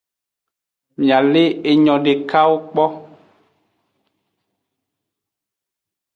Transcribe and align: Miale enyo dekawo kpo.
Miale 0.99 1.43
enyo 1.71 1.95
dekawo 2.05 2.55
kpo. 2.69 2.85